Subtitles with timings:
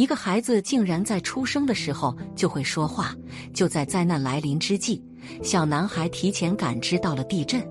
[0.00, 3.14] 一个孩子竟然在出生的时候就会说话。
[3.52, 5.02] 就在灾难来临之际，
[5.42, 7.62] 小男孩提前感知到了地震，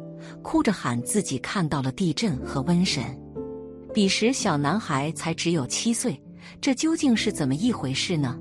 [0.44, 3.04] 哭着喊自己看到了地震和瘟神。
[3.96, 6.22] 彼时小男孩才只有七岁，
[6.62, 8.38] 这究竟是怎么一回事呢？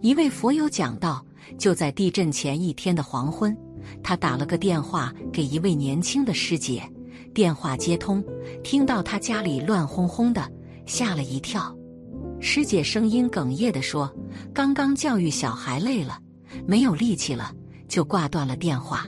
[0.00, 1.26] 一位佛友讲道：
[1.58, 3.52] 就在地震前一天的黄昏，
[4.00, 6.88] 他打了个电话给一位年轻的师姐，
[7.34, 8.24] 电话接通，
[8.62, 10.48] 听到他家里乱哄哄的，
[10.86, 11.76] 吓了一跳。
[12.40, 14.12] 师姐声音哽咽地说
[14.54, 16.18] ：“刚刚教育小孩累了，
[16.66, 17.52] 没有力气了，
[17.88, 19.04] 就挂断了电话。”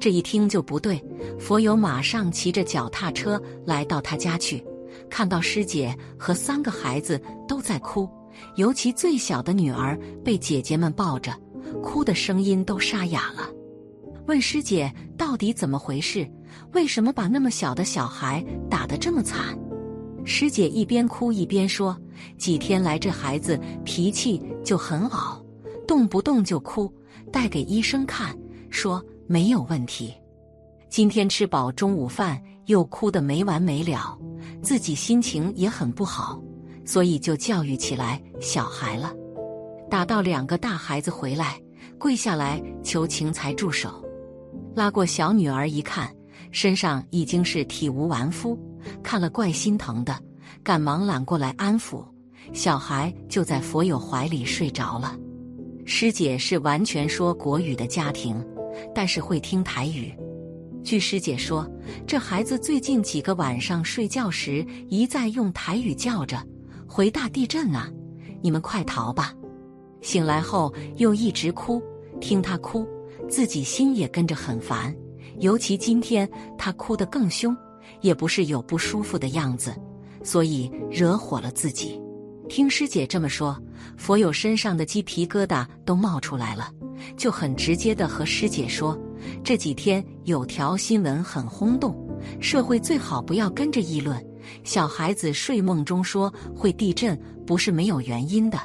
[0.00, 1.02] 这一听就不对，
[1.38, 4.64] 佛友马上骑着脚踏车来到他家去，
[5.10, 8.08] 看到师姐和三个孩子都在哭，
[8.56, 11.32] 尤其最小的女儿被姐姐们抱着，
[11.82, 13.50] 哭的声音都沙哑了。
[14.26, 16.28] 问师姐到底怎么回事？
[16.72, 19.58] 为什么把那么小的小孩打得这么惨？
[20.24, 21.96] 师姐一边哭一边说
[22.38, 25.44] ：“几天来，这孩子脾气就很好，
[25.86, 26.92] 动不动就哭，
[27.32, 28.36] 带给医生看，
[28.70, 30.14] 说没有问题。
[30.88, 34.18] 今天吃饱中午饭又哭得没完没了，
[34.62, 36.40] 自己心情也很不好，
[36.84, 39.12] 所以就教育起来小孩了。
[39.90, 41.60] 打到两个大孩子回来，
[41.98, 44.04] 跪下来求情才住手。
[44.74, 46.14] 拉过小女儿一看，
[46.50, 48.58] 身上已经是体无完肤。”
[49.02, 50.16] 看了怪心疼的，
[50.62, 52.04] 赶忙揽过来安抚
[52.52, 55.16] 小孩，就在佛友怀里睡着了。
[55.84, 58.44] 师姐是完全说国语的家庭，
[58.94, 60.12] 但是会听台语。
[60.82, 61.68] 据师姐说，
[62.06, 66.42] 这孩子最近几个晚上睡觉时一再用台语叫着
[66.86, 67.90] “回大地震啊，
[68.42, 69.34] 你们快逃吧”，
[70.00, 71.82] 醒来后又一直哭，
[72.20, 72.86] 听他哭，
[73.28, 74.94] 自己心也跟着很烦。
[75.38, 77.56] 尤其今天他哭得更凶。
[78.00, 79.74] 也不是有不舒服的样子，
[80.22, 81.98] 所以惹火了自己。
[82.48, 83.60] 听师姐这么说，
[83.96, 86.70] 佛友身上的鸡皮疙瘩都冒出来了，
[87.16, 88.98] 就很直接的和师姐说
[89.44, 91.96] ：“这几天有条新闻很轰动，
[92.40, 94.24] 社会最好不要跟着议论。
[94.62, 98.58] 小孩子睡梦中说会地震，不是没有原因的。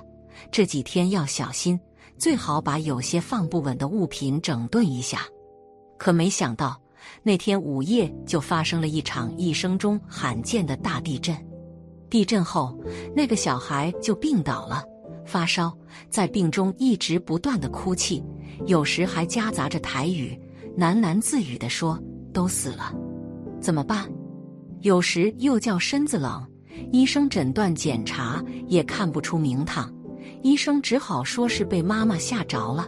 [0.51, 1.79] 这几天要小心，
[2.17, 5.21] 最好把有些放不稳的物品整顿一下。”
[5.97, 6.79] 可没想到。
[7.23, 11.35] 那天午夜就发生了一场一生中罕见的大地震。
[12.11, 12.77] 地震后，
[13.15, 14.83] 那个小孩就病倒了，
[15.25, 15.75] 发烧，
[16.09, 18.21] 在病中一直不断的哭泣，
[18.67, 20.37] 有时还夹杂着台语，
[20.77, 21.97] 喃喃自语的说
[22.33, 22.93] ：“都死了，
[23.61, 24.11] 怎么办？”
[24.81, 26.45] 有时又叫身子冷，
[26.91, 29.89] 医生诊断检查也看不出名堂，
[30.43, 32.85] 医生只好说是被妈妈吓着了，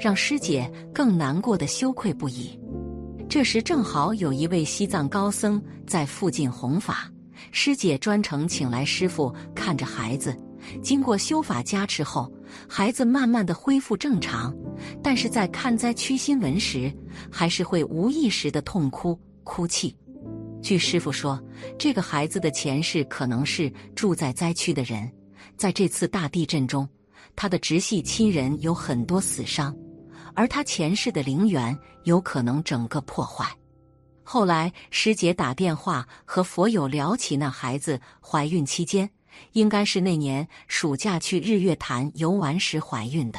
[0.00, 2.58] 让师姐更难过的羞愧不已。
[3.28, 7.08] 这时正好有一位西藏高僧在附近弘法，
[7.50, 10.36] 师姐专程请来师傅看着孩子。
[10.82, 12.32] 经过修法加持后，
[12.66, 14.54] 孩子慢慢的恢复正常，
[15.02, 16.90] 但是在看灾区新闻时，
[17.30, 19.94] 还是会无意识的痛哭哭泣。
[20.62, 21.38] 据师傅说，
[21.78, 25.10] 这个孩子的前世可能是住在灾区的人，
[25.58, 26.88] 在这次大地震中，
[27.36, 29.76] 他的直系亲人有很多死伤。
[30.34, 33.46] 而他前世的灵缘有可能整个破坏。
[34.24, 39.08] 后来师姐打电话和佛友聊起那孩子怀孕期间，
[39.52, 43.38] 应该是那年暑假去日月潭游玩时怀孕的。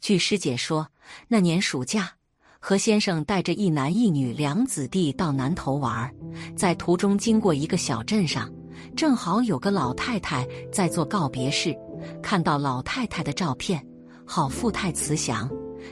[0.00, 0.88] 据师姐说，
[1.28, 2.12] 那年暑假，
[2.58, 6.12] 何先生带着一男一女两子弟到南头玩，
[6.56, 8.52] 在途中经过一个小镇上，
[8.96, 11.74] 正好有个老太太在做告别式，
[12.22, 13.82] 看到老太太的照片，
[14.26, 15.48] 好富态慈祥。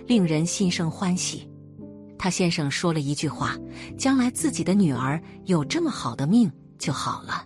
[0.06, 1.48] 令人心生欢喜。
[2.18, 3.56] 他先生说了一句话
[3.96, 7.44] ：“将来自己的女儿有这么好的命就好了。”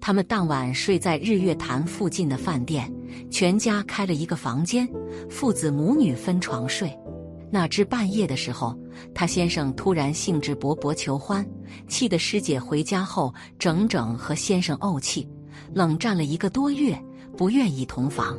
[0.00, 2.90] 他们当晚睡在日月潭附近的饭店，
[3.30, 4.88] 全家开了一个房间，
[5.28, 6.90] 父子母女分床睡。
[7.52, 8.74] 哪知半夜的时候，
[9.14, 11.46] 他先生突然兴致勃勃求欢，
[11.86, 15.28] 气得师姐回家后整整和先生怄气，
[15.74, 16.98] 冷战了一个多月，
[17.36, 18.38] 不愿意同房。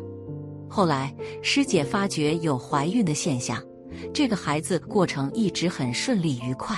[0.67, 3.61] 后来师姐发觉有怀孕的现象，
[4.13, 6.77] 这个孩子过程一直很顺利愉快，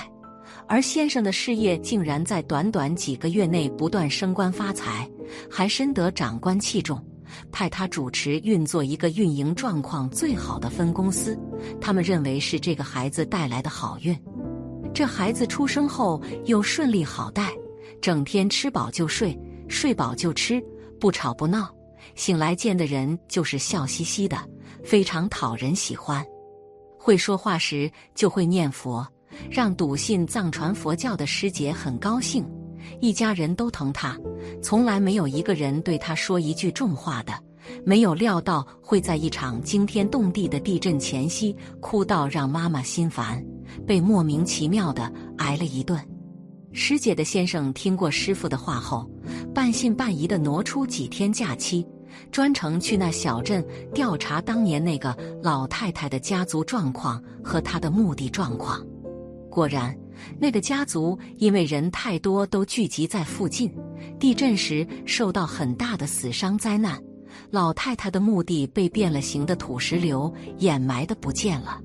[0.66, 5.08] 而先生的事业竟然在短短几个月内不断升官发财，
[5.50, 7.02] 还深得长官器重，
[7.50, 11.38] 派他主持运作一个运营状况最好的分公司。
[11.80, 14.16] 他们认为是这个孩子带来的好运。
[14.92, 17.52] 这孩子出生后又顺利好带，
[18.00, 19.36] 整天吃饱就睡，
[19.68, 20.62] 睡饱就吃，
[21.00, 21.68] 不吵不闹。
[22.14, 24.38] 醒来见的人就是笑嘻嘻的，
[24.84, 26.24] 非常讨人喜欢。
[27.04, 29.06] 会说话时就会念佛，
[29.50, 32.42] 让笃信藏传佛教的师姐很高兴。
[32.98, 34.18] 一家人都疼他，
[34.62, 37.34] 从来没有一个人对他说一句重话的。
[37.84, 43.44] 没有料到会在一场惊天动地的地震前夕哭到让妈妈心烦，
[43.86, 46.00] 被莫名其妙的挨了一顿。
[46.72, 49.06] 师姐的先生听过师傅的话后，
[49.54, 51.86] 半信半疑的挪出几天假期，
[52.30, 58.84] 专程去那小镇调查当年那个老太太的家族状况和她的墓地状况。
[59.50, 59.96] 果然，
[60.38, 63.72] 那个家族因为人太多，都聚集在附近，
[64.18, 67.00] 地震时受到很大的死伤灾难。
[67.50, 71.80] 老太太的墓地被变了形的土石流掩埋的不见了。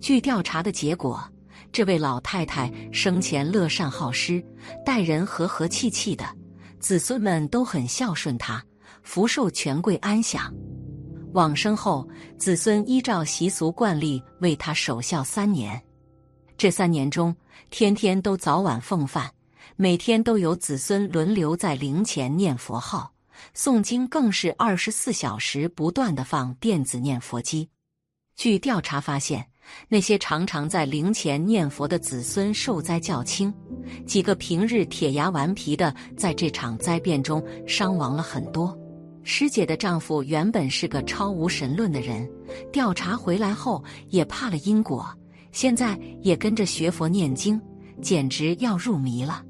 [0.00, 1.22] 据调查的结果，
[1.72, 4.42] 这位老太太生前乐善好施，
[4.84, 6.24] 待人和和气气的，
[6.78, 8.62] 子孙们都很孝顺她，
[9.02, 10.52] 福寿权贵安享。
[11.34, 12.08] 往生后，
[12.38, 15.80] 子孙依照习俗惯例为他守孝三年。
[16.56, 17.34] 这三年中，
[17.70, 19.30] 天天都早晚奉饭，
[19.76, 23.12] 每天都有子孙轮流在灵前念佛号、
[23.54, 27.68] 诵经，更是二十四小时不断的放电子念佛机。
[28.34, 29.46] 据调查发现，
[29.88, 33.52] 那些常常在灵前念佛的子孙受灾较轻，
[34.06, 38.76] 几个平日铁牙顽皮的，在这场灾变中伤亡了很多。
[39.24, 42.26] 师姐的丈夫原本是个超无神论的人，
[42.72, 45.06] 调查回来后也怕了因果。
[45.52, 47.60] 现在也跟着学佛念经，
[48.00, 49.42] 简直要入迷了。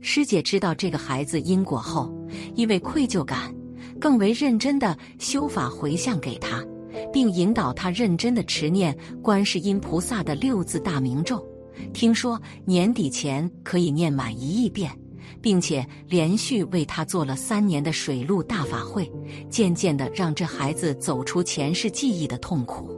[0.00, 2.10] 师姐知道这个孩子因果后，
[2.54, 3.54] 因为愧疚感，
[4.00, 6.64] 更为认真的修法回向给他，
[7.12, 11.44] 并引导他认真的持念观世音菩萨的六字大明咒。
[11.92, 14.90] 听说年底前可以念满一亿遍，
[15.40, 19.10] 并且连续为他做了三年的水陆大法会，
[19.48, 22.90] 渐渐的让这孩子走出前世记忆的痛苦。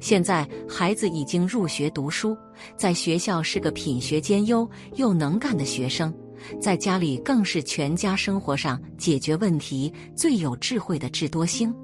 [0.00, 2.36] 现在孩子已经入学读书，
[2.76, 6.12] 在学校是个品学兼优又能干的学生，
[6.60, 11.74] 在家里更是全家生活上解决问题最有智慧的智多星，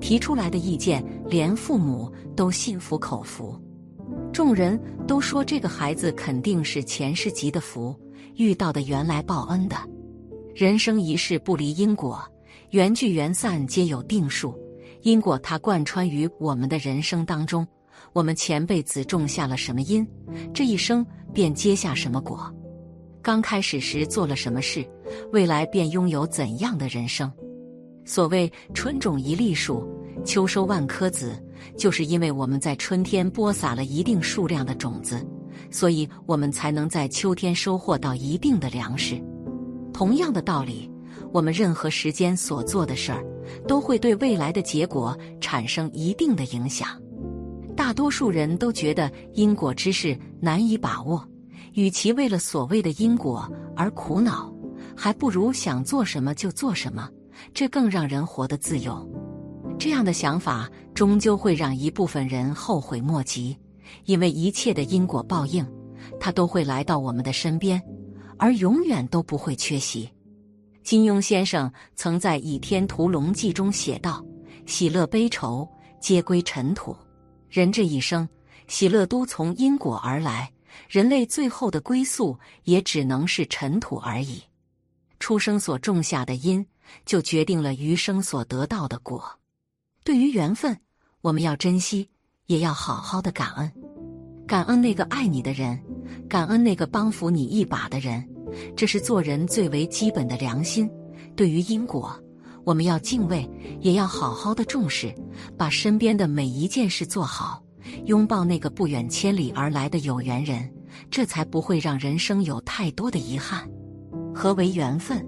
[0.00, 3.58] 提出来的意见连父母都心服口服。
[4.32, 7.94] 众人都说这个孩子肯定是前世积的福，
[8.36, 9.76] 遇到的原来报恩的。
[10.54, 12.20] 人生一世不离因果，
[12.70, 14.58] 缘聚缘散皆有定数。
[15.02, 17.66] 因果它贯穿于我们的人生当中，
[18.12, 20.06] 我们前辈子种下了什么因，
[20.52, 22.52] 这一生便结下什么果。
[23.22, 24.84] 刚开始时做了什么事，
[25.32, 27.32] 未来便拥有怎样的人生。
[28.10, 29.88] 所谓春种一粒粟，
[30.24, 31.40] 秋收万颗子，
[31.76, 35.24] 就是因为我们在春天播撒了一定数量的种子，
[35.70, 39.22] 所以我们才能在秋天收获到一定的粮食。
[39.92, 40.90] 同样的道理。
[41.32, 43.24] 我们任何时间所做的事儿，
[43.68, 46.88] 都会对未来的结果产生一定的影响。
[47.76, 51.24] 大多数人都觉得因果之事难以把握，
[51.74, 54.52] 与其为了所谓的因果而苦恼，
[54.96, 57.08] 还不如想做什么就做什么，
[57.52, 59.08] 这更让人活得自由。
[59.78, 63.56] 这样的想法终究会让一部分人后悔莫及，
[64.04, 65.66] 因为一切的因果报应，
[66.18, 67.80] 它都会来到我们的身边，
[68.36, 70.10] 而永远都不会缺席。
[70.82, 74.24] 金庸先生曾在《倚天屠龙记》中写道
[74.66, 75.68] ：“喜乐悲愁
[76.00, 76.96] 皆归尘土，
[77.48, 78.28] 人这一生，
[78.66, 80.50] 喜乐都从因果而来，
[80.88, 84.42] 人类最后的归宿也只能是尘土而已。
[85.18, 86.64] 出生所种下的因，
[87.04, 89.22] 就决定了余生所得到的果。
[90.04, 90.76] 对于缘分，
[91.20, 92.08] 我们要珍惜，
[92.46, 93.72] 也要好好的感恩，
[94.46, 95.78] 感恩那个爱你的人，
[96.28, 98.26] 感恩那个帮扶你一把的人。”
[98.76, 100.90] 这是做人最为基本的良心。
[101.36, 102.12] 对于因果，
[102.64, 103.48] 我们要敬畏，
[103.80, 105.14] 也要好好的重视，
[105.56, 107.62] 把身边的每一件事做好，
[108.06, 110.68] 拥抱那个不远千里而来的有缘人，
[111.12, 113.70] 这才不会让人生有太多的遗憾。
[114.34, 115.24] 何为缘分？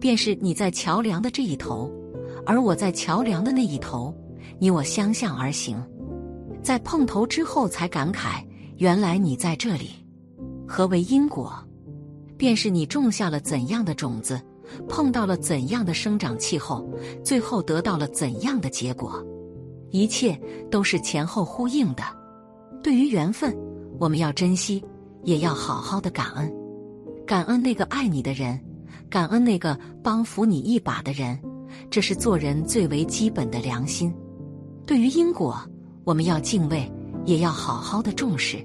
[0.00, 1.92] 便是你在桥梁的这一头，
[2.46, 4.14] 而我在桥梁的那一头，
[4.58, 5.82] 你我相向而行，
[6.62, 8.44] 在碰头之后才感慨，
[8.76, 9.90] 原来你在这里。
[10.66, 11.52] 何为因果？
[12.36, 14.40] 便是你种下了怎样的种子，
[14.88, 16.88] 碰到了怎样的生长气候，
[17.24, 19.20] 最后得到了怎样的结果，
[19.90, 20.40] 一切
[20.70, 22.02] 都是前后呼应的。
[22.80, 23.52] 对于缘分，
[23.98, 24.84] 我们要珍惜，
[25.24, 26.54] 也要好好的感恩，
[27.26, 28.60] 感恩那个爱你的人，
[29.10, 31.38] 感恩那个帮扶你一把的人，
[31.90, 34.14] 这是做人最为基本的良心。
[34.86, 35.58] 对于因果，
[36.04, 36.90] 我们要敬畏，
[37.24, 38.64] 也要好好的重视，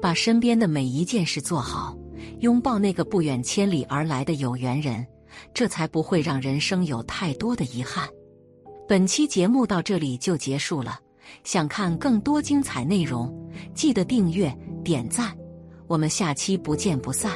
[0.00, 1.96] 把身边的每一件事做好。
[2.40, 5.06] 拥抱那个不远千里而来的有缘人，
[5.54, 8.08] 这才不会让人生有太多的遗憾。
[8.88, 10.98] 本期节目到这里就结束了，
[11.44, 13.32] 想看更多精彩内容，
[13.74, 15.36] 记得订阅点赞，
[15.86, 17.32] 我们下期不见不散。